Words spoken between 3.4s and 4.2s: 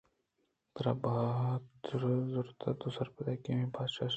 کہ مئے بادشاہ شیر